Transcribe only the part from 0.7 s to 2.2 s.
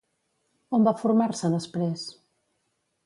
On va formar-se després?